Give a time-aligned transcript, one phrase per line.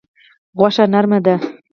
[0.57, 1.35] غوښه نرمه ده.